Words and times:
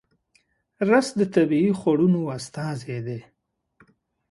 رس 0.89 1.07
د 1.19 1.21
طبیعي 1.35 1.71
خوړنو 1.79 2.21
استازی 2.37 2.99
دی 3.07 3.19